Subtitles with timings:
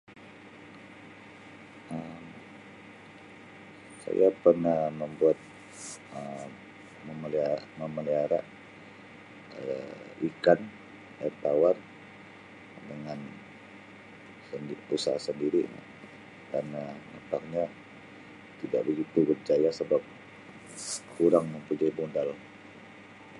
[1.95, 2.21] Um
[4.03, 5.37] Saya pernah membuat
[6.19, 6.49] Um
[7.07, 8.41] memeliha-memelihara
[9.59, 9.95] Um
[10.29, 10.57] ikan
[11.21, 11.75] air tawar
[12.89, 13.19] dengan
[14.49, 15.63] sendi usaha sendiri
[16.51, 17.63] dan Um nampaknya
[18.65, 20.01] tidak begitu berjaya sebab
[21.15, 22.29] kurang mempunyai modal.